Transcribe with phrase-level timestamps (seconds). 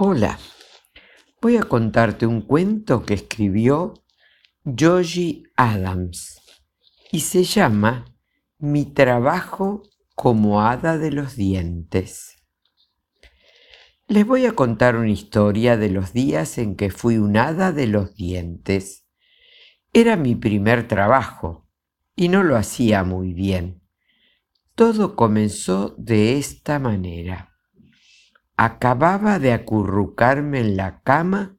[0.00, 0.38] Hola,
[1.42, 3.94] voy a contarte un cuento que escribió
[4.64, 6.40] Joji Adams
[7.10, 8.04] y se llama
[8.60, 9.82] Mi trabajo
[10.14, 12.36] como hada de los dientes.
[14.06, 17.88] Les voy a contar una historia de los días en que fui un hada de
[17.88, 19.04] los dientes.
[19.92, 21.68] Era mi primer trabajo
[22.14, 23.82] y no lo hacía muy bien.
[24.76, 27.57] Todo comenzó de esta manera.
[28.60, 31.56] Acababa de acurrucarme en la cama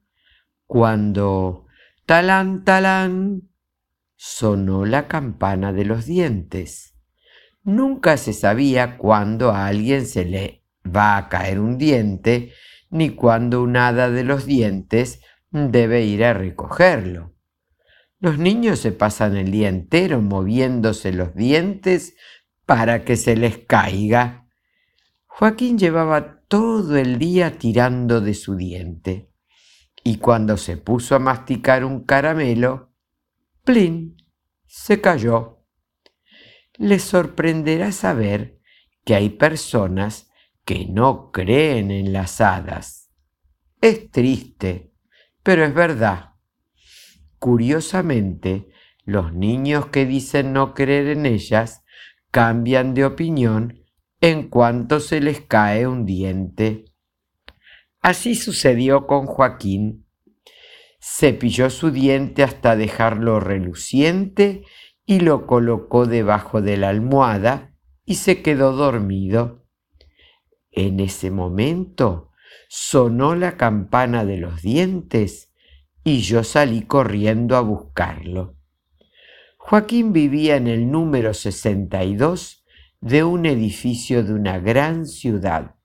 [0.67, 1.65] cuando
[2.05, 3.49] talán, talán,
[4.17, 6.93] sonó la campana de los dientes.
[7.63, 12.51] Nunca se sabía cuándo a alguien se le va a caer un diente,
[12.89, 15.21] ni cuándo un hada de los dientes
[15.51, 17.33] debe ir a recogerlo.
[18.19, 22.17] Los niños se pasan el día entero moviéndose los dientes
[22.65, 24.48] para que se les caiga.
[25.39, 29.31] Joaquín llevaba todo el día tirando de su diente.
[30.03, 32.93] Y cuando se puso a masticar un caramelo,
[33.63, 34.17] ¡plin!
[34.65, 35.63] se cayó.
[36.73, 38.59] Les sorprenderá saber
[39.05, 40.29] que hay personas
[40.65, 43.09] que no creen en las hadas.
[43.79, 44.91] Es triste,
[45.41, 46.33] pero es verdad.
[47.37, 48.67] Curiosamente,
[49.05, 51.85] los niños que dicen no creer en ellas
[52.29, 53.85] cambian de opinión
[54.21, 56.85] en cuanto se les cae un diente.
[58.01, 60.05] Así sucedió con Joaquín.
[61.01, 64.63] Cepilló su diente hasta dejarlo reluciente
[65.05, 67.73] y lo colocó debajo de la almohada
[68.05, 69.65] y se quedó dormido.
[70.71, 72.31] En ese momento
[72.67, 75.51] sonó la campana de los dientes
[76.03, 78.55] y yo salí corriendo a buscarlo.
[79.57, 82.58] Joaquín vivía en el número 62
[83.01, 85.75] de un edificio de una gran ciudad.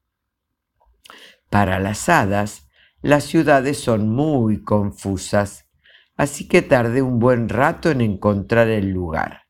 [1.49, 2.69] Para las hadas,
[3.03, 5.69] las ciudades son muy confusas,
[6.17, 9.43] así que tardé un buen rato en encontrar el lugar.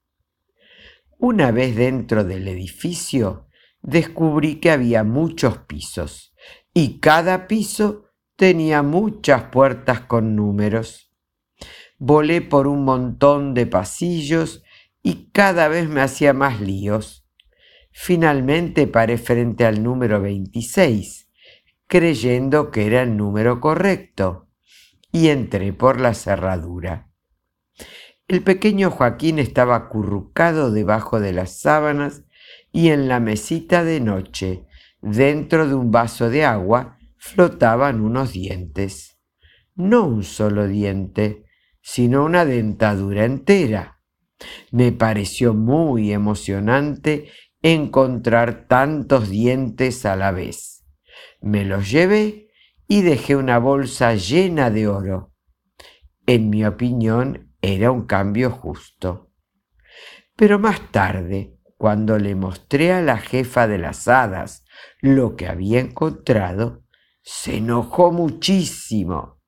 [1.18, 3.48] Una vez dentro del edificio,
[3.80, 6.34] descubrí que había muchos pisos
[6.74, 11.12] y cada piso tenía muchas puertas con números.
[11.98, 14.62] Volé por un montón de pasillos
[15.02, 17.23] y cada vez me hacía más líos.
[17.96, 21.30] Finalmente paré frente al número 26,
[21.86, 24.48] creyendo que era el número correcto,
[25.12, 27.08] y entré por la cerradura.
[28.26, 32.24] El pequeño Joaquín estaba acurrucado debajo de las sábanas
[32.72, 34.66] y en la mesita de noche,
[35.00, 39.20] dentro de un vaso de agua, flotaban unos dientes.
[39.76, 41.44] No un solo diente,
[41.80, 44.00] sino una dentadura entera.
[44.72, 47.30] Me pareció muy emocionante
[47.64, 50.84] encontrar tantos dientes a la vez.
[51.40, 52.50] Me los llevé
[52.86, 55.32] y dejé una bolsa llena de oro.
[56.26, 59.30] En mi opinión era un cambio justo.
[60.36, 64.66] Pero más tarde, cuando le mostré a la jefa de las hadas
[65.00, 66.82] lo que había encontrado,
[67.22, 69.40] se enojó muchísimo.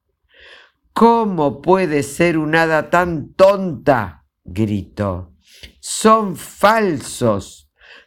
[0.94, 4.24] ¿Cómo puede ser un hada tan tonta?
[4.42, 5.34] gritó.
[5.80, 7.65] Son falsos.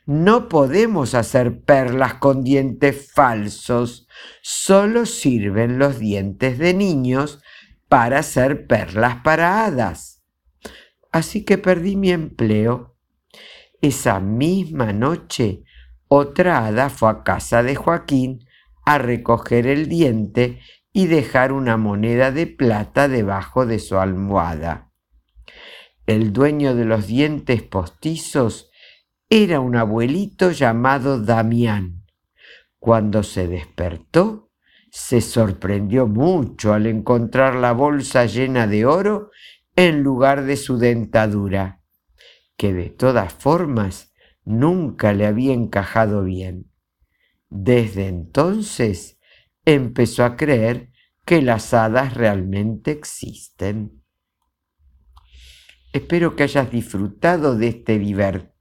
[0.09, 4.07] No podemos hacer perlas con dientes falsos.
[4.41, 7.43] Solo sirven los dientes de niños
[7.87, 10.23] para hacer perlas para hadas.
[11.11, 12.97] Así que perdí mi empleo.
[13.83, 15.61] Esa misma noche,
[16.07, 18.47] otra hada fue a casa de Joaquín
[18.87, 20.59] a recoger el diente
[20.91, 24.91] y dejar una moneda de plata debajo de su almohada.
[26.07, 28.69] El dueño de los dientes postizos
[29.29, 32.03] era un abuelito llamado Damián.
[32.79, 34.51] Cuando se despertó,
[34.91, 39.29] se sorprendió mucho al encontrar la bolsa llena de oro
[39.75, 41.83] en lugar de su dentadura,
[42.57, 44.13] que de todas formas
[44.45, 46.71] nunca le había encajado bien.
[47.49, 49.19] Desde entonces
[49.63, 50.89] empezó a creer
[51.23, 54.03] que las hadas realmente existen.
[55.93, 57.99] Espero que hayas disfrutado de este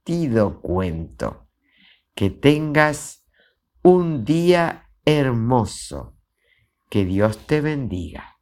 [0.05, 1.47] divertido cuento.
[2.15, 3.25] Que tengas
[3.81, 6.17] un día hermoso.
[6.89, 8.38] Que Dios te bendiga.